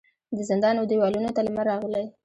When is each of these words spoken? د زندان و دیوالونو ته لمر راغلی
د 0.35 0.39
زندان 0.49 0.75
و 0.77 0.87
دیوالونو 0.91 1.29
ته 1.35 1.41
لمر 1.45 1.65
راغلی 1.71 2.05